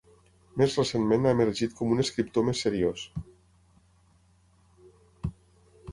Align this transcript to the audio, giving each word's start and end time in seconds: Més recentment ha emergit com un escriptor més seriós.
Més 0.61 0.77
recentment 0.79 1.27
ha 1.27 1.33
emergit 1.37 1.75
com 1.81 1.93
un 1.97 2.01
escriptor 2.05 2.49
més 2.49 2.63
seriós. 2.67 3.05